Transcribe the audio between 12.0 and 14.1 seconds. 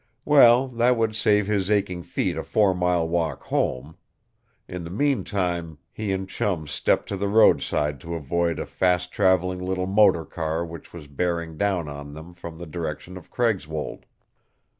them from the direction of Craigswold.